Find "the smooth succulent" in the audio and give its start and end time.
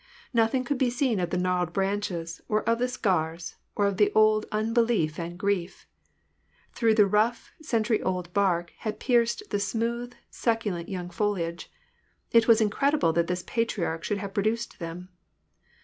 9.51-10.89